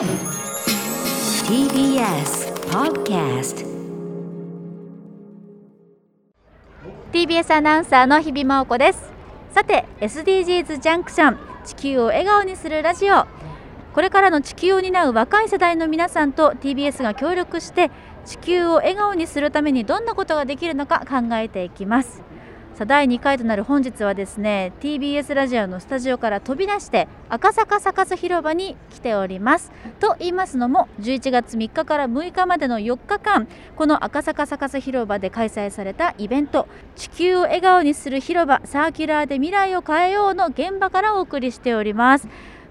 [0.00, 0.08] TBS
[2.70, 3.66] Podcast
[7.12, 9.12] TBS アナウンサーの日々真央子です。
[9.52, 13.26] さて SDGs ジャンクション地球を笑顔にするラジオ。
[13.92, 17.90] これからの地球を担う若い世代の皆さんと TBS が協力して
[18.24, 22.22] 地球を笑顔にするためにどんなことができるのか考えていきます。
[22.80, 29.70] さ第2回となる本日はですね TBS ラジオのスタジオから飛び出して赤坂サカス広場に来ております。
[29.98, 42.28] と言いますのも11月3日から6日までの4日間この赤坂サカス広場で開催されたイベント地球を笑顔にする広場サーキュラーで未来を変えようの現場からお送りしております。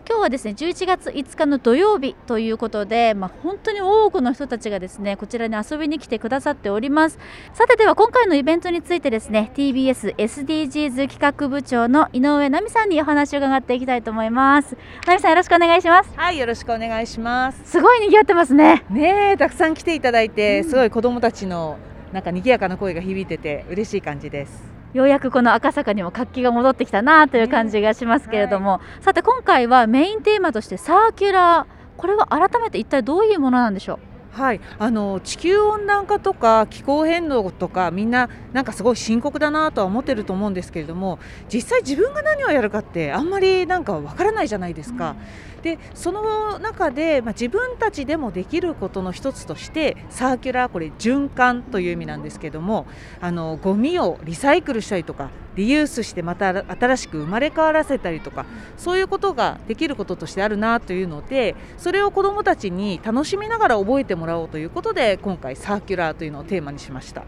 [0.09, 7.20] 今日はですね11月5日の土曜日ということで、まあ、本当に多くの人たちがですねこちらに遊びに来てくださっております。
[7.54, 14.76] さてでは今回のイベントについてですね TBS SDGs 企画部長の井上奈美さんにお話を伺っていきたいと思います。
[15.05, 16.12] 奈美さんよろしくお願いします。
[16.16, 17.62] はい、よろしくお願いします。
[17.66, 18.85] すごい賑わってますね。
[18.90, 21.77] ねえ、たくさん来ていただいて、すごい子供たちの
[22.13, 24.79] なんか賑やかな声が響いてて嬉しい感じです。
[24.93, 31.79] ようやくこの赤坂にも活気が戻ってきたなという感じがしますけれども、さて今回はメインテーマとしてサーキュラー。
[31.99, 33.99] これは改めて一体どういうものなんでしょう？
[34.32, 41.20] はい、あの地球温暖化とか気候変動とかみんななんかすごい深刻だなとは思ってると思うんですけれども
[41.52, 45.16] 実際自分が何をやるかってあんまりなんかわからないじゃないですか。
[45.62, 52.88] でその中で、まあ、自分たちでもできることの一つとしてサーキュラーこれ循環という意味なんですけども
[53.20, 58.46] あのゴミをリサイクルしたりとかリユースしてまた新しく生まれ変わらせたりとか
[58.77, 67.24] そういうことができることとしてあるなというのでそれを子どもたちに楽しみながら覚えてもらおうということで今回サーキュラーというのをテーマにしました。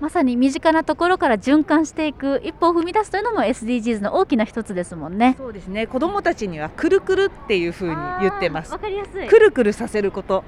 [0.00, 5.34] まさに身近なところから循環していく一歩を踏み出すというのも SDGs の大きな一つですもんね。
[5.36, 9.28] そうですね子どもたちにはくるくるっていうふうに言ってますわかりやすい。
[9.28, 10.42] くるくるさせること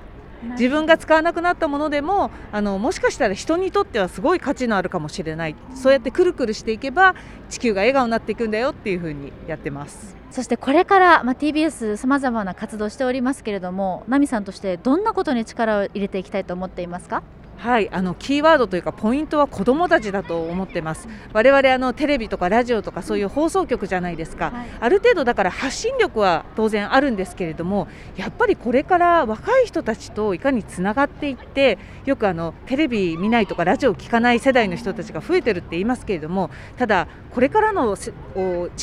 [0.50, 5.54] 自分が使わなくなったものでもあのもしかしたら人にとってはすごい価値のあるかもしれない。
[5.74, 7.14] そうやってくるくるしていけば
[7.48, 10.16] 地球が笑顔になっていくんだよっていうふうにやってます。
[10.30, 17.22] そしてこれから、まあ、TBS さまざまな活動しておりますけれども奈美さんとしてどんなことに力を入れていきたいと思っていますか？
[17.56, 21.06] はいあのキーワードというかポイントは子どもたちだと思ってます。
[21.32, 24.68] 我々あのテレビとかラジオとかそういう放送局じゃないですか、はい。
[24.80, 27.86] ある程度だから発信力は当然あるんですけれども
[28.16, 38.12] やっぱりこれから若い人たちといかにつながっていってよくあのテレビ見ないとかラジオ聞かない世代の人たちが増えてるって言いますけれどもただこれからの地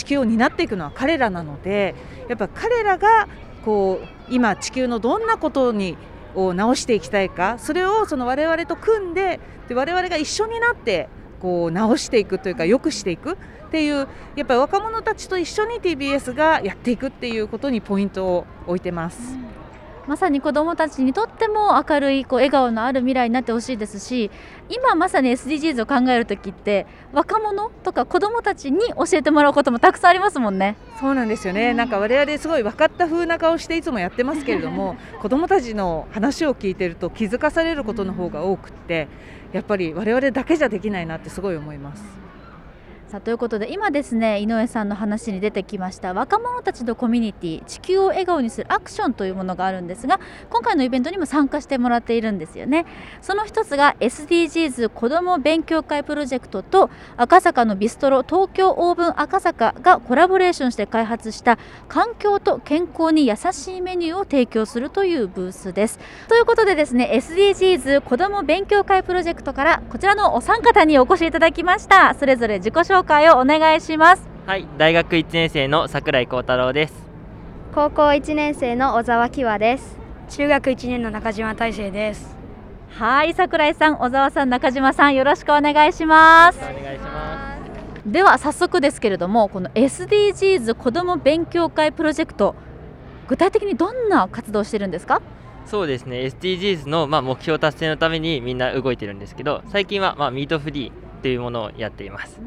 [0.06, 1.96] 球を担っていくのは彼らなので
[2.30, 3.28] やっぱ彼らが
[3.66, 5.98] こう今地球のどんなことに
[6.36, 11.10] を直していきたいかそれをその我々と組んでで我々が一緒になって
[11.42, 19.38] こう直していくというか良くしていくっていうやっぱり若者たちと一緒に TBS がやっていくっていうことにポイントを置いてます。
[20.10, 24.32] まさに子どもたちにとっても明るいこう笑顔のある未来になってほしいですし
[24.68, 30.78] 今まさに SDGs を考える時って若者とか子どもたちに教えてもらうこともたくさんありますもんね。
[31.00, 39.08] そうなんですよね、なんか我々すごい分かった風な顔していつもやってますけれども子どもたちの話を聞いてると気づかされることの方が多くって
[39.54, 42.19] やっぱり我々だけじゃできないなってすごい思います。
[43.10, 50.20] さあということで今ですね井上さんの話に出てきました若者たちのコミュニティ地球を笑顔にするアクションというものがあるんですが
[50.52, 52.86] 今回のイベントにも参加してもらっているんですよね。
[53.24, 66.00] その一つが SDGs 子ども勉強会プロジェクトと赤坂のビストロ東京オーブン赤坂がコラボレーションして開発した環境と健康に優しいメニューを提供するというブースです。
[66.28, 72.14] ということでですね SDGs 子ども勉強会プロジェクトからこちらのお三方にお越しいただきました。
[72.14, 76.94] それぞれ自己紹介をお願いしますはい、大学1年生の桜井幸太郎です。
[77.76, 79.98] 高校1年生の小沢希和です
[80.30, 82.36] 中学1年の中島大成です
[82.90, 87.58] はい桜井さん小沢さん中島さんよろしくお願いしますお願いしま
[88.06, 92.56] では早速ですけれどもこの SDGs 子ども勉強会プロジェクト
[93.28, 95.22] 具体的にどんな活動をしてるんですか？
[95.66, 95.70] す。
[95.70, 102.42] そうですね、SDGs のまあ目標達成のためにみんな動いてるんですけど、最近はまあミートフリーというものをやっています。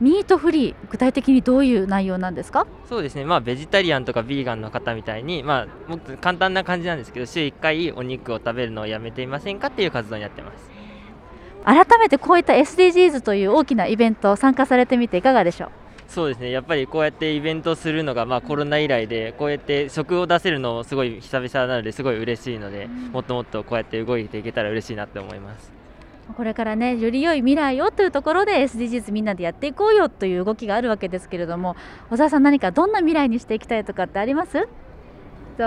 [0.00, 2.66] ミートフリー具体的にどういう内容なんですか？
[2.88, 10.70] そうですね、まあベジタリアンとかビーガンの方みたいに、まあもっと簡単な感じなんですけど、週1回お肉を食べるのをやめていませんかっていう活動になってます。
[11.64, 15.70] 改めてこういった SDGs という大きなイベント参加されてみていかがでしょう？
[16.08, 25.70] そうですね、やっぱりこうやってイベントするのがまあコロナ以来で、こうやって食を出せるのすごい久々なのですごい嬉しいので、もっともっとこうやって動いていけたら嬉しいなって思います。
[26.36, 31.76] これからねより良い未来をというところで SDGs みんなでやっていこうよという動きがあるわけですけれども
[32.08, 34.68] 小沢さん何かどんな未来にしていきたいとかってあります？
[35.58, 35.64] と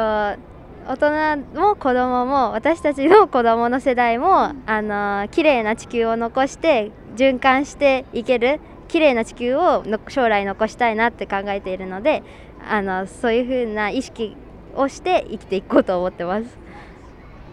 [0.86, 8.60] 大人も子供も私たちの子供の世代も、あの綺麗な地球を残して循環していける
[8.90, 12.22] 綺麗な地球をの将来残したいなって考えているので
[12.68, 14.36] あのそういう風な意識
[14.76, 16.46] をして生きていこうと思ってます。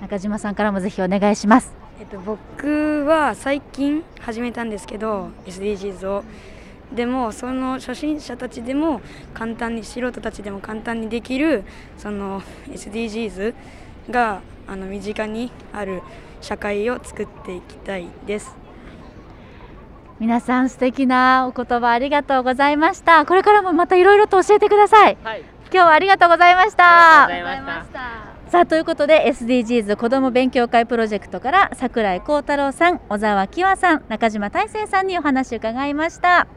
[0.01, 1.80] 中島さんからもぜひお願いします。
[2.00, 6.25] えっと、僕は最近始めたんですけど SDGs を。
[6.91, 9.00] でもその初心者たちでも
[9.32, 11.62] 簡単に素人たちでも簡単にできる
[11.99, 13.55] その SDGs
[14.11, 16.02] があの身近にある
[16.41, 18.56] 社会を作っていきたいです。
[20.19, 23.26] 皆さん素敵なお言葉ありがとうございました。
[23.26, 27.25] これからもまたいろいろと教えてください、はい、今日はありがとうございました。
[27.25, 36.49] ありがとうございましたさあということで SDGs 子ども勉強会プロジェクトから櫻井幸太郎さん小沢希和さん中島大成さんにお話を伺いました。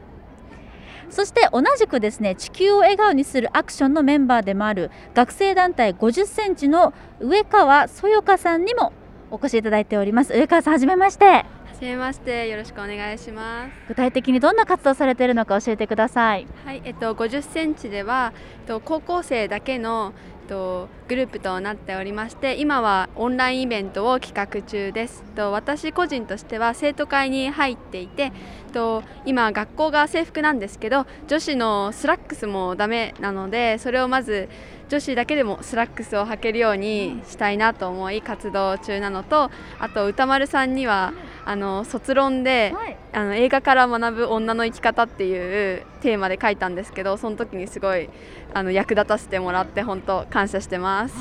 [1.08, 8.92] そして同じくですね地球を笑顔にするアクションのメンバーでもある学生団体50センチの上川そよかさんにも
[9.30, 10.32] お越しいただいております。
[10.32, 11.44] 上川さんはじめまして。
[11.84, 13.70] めましてよろしくお願いします。
[13.88, 16.46] 具体的にどんな活動されているのか教えてください。
[16.64, 20.12] はいえっと50センチではえっと高校生だけの
[20.44, 25.22] とグループとなっておりまして今はオンラインイベントを企画中です。
[25.34, 28.32] と私個人としては生徒会に入っていて
[28.72, 34.48] と今学校が制服なんですけど女子のスラックスもダメなのでそれをまず
[34.88, 41.14] 女子だけでもスラックスを履けるようにしたいなと思い活動中なのとあと歌丸さんには
[41.46, 42.96] あの卒論で、はい。
[43.12, 48.10] あの映画から学ぶ女の生き方っていうテーマで書いたんですけどその時にすごい
[48.52, 51.14] あの役立たせてもらって本当感謝してます。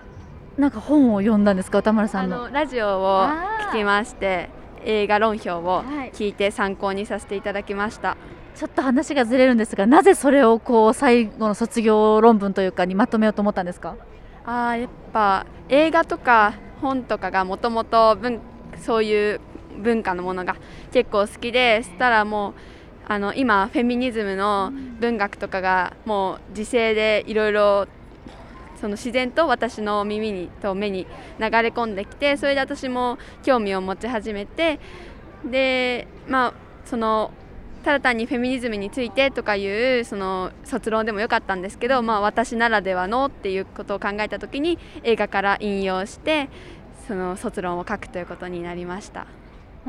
[0.58, 2.48] なんか本を読んだんですか歌丸さあんの？
[2.48, 3.26] のラジオを
[3.72, 4.50] 聞きまして
[4.84, 6.10] 映画論評をはい。
[6.12, 8.16] 聞いて参考にさせていただきました。
[8.54, 13.94] ちょっと話がずれるんですがなぜそれをこう最後の卒業論文というかにまとめようと思ったんですか？
[14.44, 18.40] あーやっぱ映画とか本とかがもともと文
[18.76, 19.40] そういう
[19.78, 20.56] 文化のものが
[20.92, 22.54] 結構好きでしたらもう
[23.08, 27.86] あの今フェミニズムの文学とかがもう時勢でいろいろ
[28.80, 31.06] その自然と私の耳にと目に
[31.38, 34.80] 流れ込んできてそれで私も興味を持ち始めて
[35.44, 36.54] でまあ
[36.86, 37.32] その
[37.84, 46.50] ただ単にフェミニズムについてとかいうその卒論でもよかったんですけど、まあ、私ならではのっていうことを考えた時に映画から引用して
[47.08, 49.26] その卒論を書くということになりました。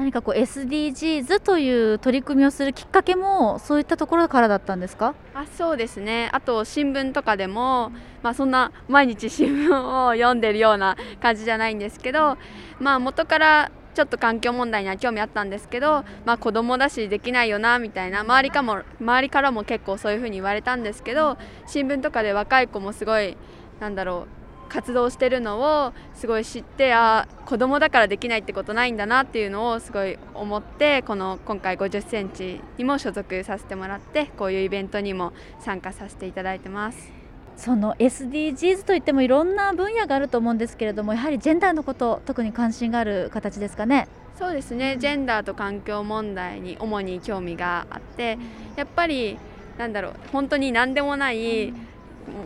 [0.02, 5.14] 何かこう SDGs という取り組みをするきっかけもそういったところからだったんですか？
[5.36, 6.28] あそうですね。
[6.34, 7.92] あと新聞とかでも、
[8.24, 12.40] まあ、そんな毎日新聞を読んでるような感じじゃないんですけど、
[12.80, 21.38] まあ、元からちょっと環境問題には興味あったんですけど、まあ、子供だしできないよなみたいな周りかも周りからも結構そういうふうに言われたんですけど
[21.68, 23.38] 新聞とかで若い子もすごい
[23.80, 24.41] なんだろう
[24.72, 37.12] 活動してるのをすごい知ってあ子供だからできないってことないんだなっていうのをすごい思ってこの今回50センチにも所属させてもらってこういうイベントにも参加させていただいてます。
[37.58, 44.08] その SDGs といってもいろんな分野があると思うんですけれどもやはりジェンダーのこと特に関心がある形ですかね？
[44.40, 44.96] そうですね。
[44.98, 48.38] ジェンダーと環境問題に主に興味があって
[48.78, 49.38] やっぱり
[49.78, 51.74] なんだろう本当に何でもない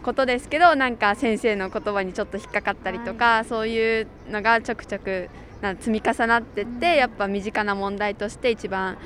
[0.03, 5.29] ことですけどなんか先生の言葉にちょっと引っかかったりとか、そういうのがちょくちょく
[5.61, 8.97] な積み重なってってやっぱ身近な問題として一番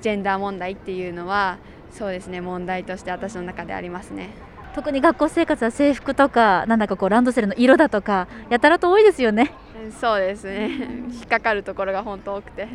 [0.00, 1.58] ジェンダー問題っていうのは
[1.90, 4.30] そうですね問題として私の中でありますね。
[4.74, 9.52] 特に学校生活は制服とかなんだかこうランドセルの色だとかやたらと多いですよね。
[10.00, 10.68] そうですね。
[10.68, 12.68] 引っかかるところが本当多くて。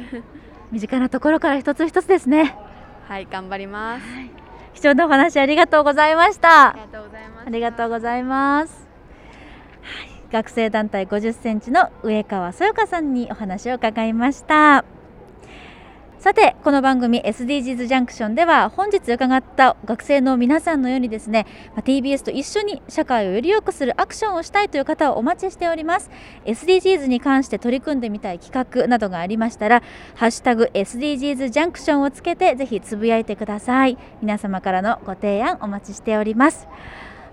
[0.71, 2.55] 身近なところから一つ一つですね。
[3.07, 4.42] はい頑張ります。
[4.73, 6.73] 貴重なお話ありがとうございましたあ
[7.49, 8.87] りがとうございます。
[10.31, 14.83] 学生団体50センチの上川そよかさんにお話を伺いました。
[16.23, 26.09] さてこの番組 SDGs ジャンクションでは本日伺った学生の皆さんのようにですね TBS と一緒に社会をより良くするアクションをしたいという方をお待ちしております。
[26.45, 29.83] SDGs に関して取り組んでみたい企画などがありましたら
[30.15, 33.97] ハッシュタグ SDGs ジャンクションをつけてぜひつぶやいてください。
[34.21, 36.69] 皆様からのご提案お待ちしております。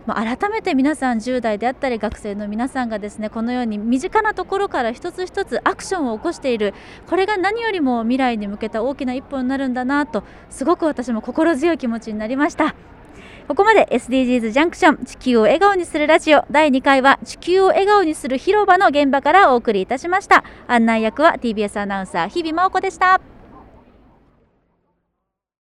[0.07, 6.75] まあ、改めて皆さん10代であったり学生の皆さんがですねこのように身近なところから一つ一つアクションを起こしている
[7.09, 12.75] これが何よりも未来に向けた大きな一歩になるんだなとすごく私も心強い気持ちになりました。
[13.49, 16.45] ここまで SDGs ジャンクション地球を笑顔にするラジオ。
[16.53, 20.45] 第2回は地球を笑顔にする広場の現場からお送りいたしました。
[20.69, 23.21] 案内役は TBS アナウンサー日々真央子でした。